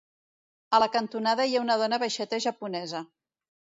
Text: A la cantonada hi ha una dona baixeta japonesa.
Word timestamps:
A 0.77 0.79
la 0.83 0.87
cantonada 0.95 1.47
hi 1.49 1.53
ha 1.59 1.63
una 1.67 1.77
dona 1.83 1.99
baixeta 2.05 2.41
japonesa. 2.47 3.03